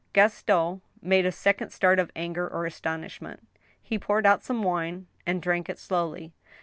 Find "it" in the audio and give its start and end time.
5.69-5.77